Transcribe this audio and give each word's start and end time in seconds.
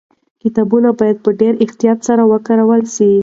کتابونه 0.41 0.89
باید 0.99 1.17
په 1.25 1.29
ډېر 1.39 1.53
احتیاط 1.63 1.99
سره 2.07 2.23
وکارول 2.31 2.81
سي. 2.95 3.11